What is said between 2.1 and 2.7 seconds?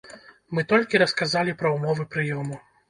прыёму.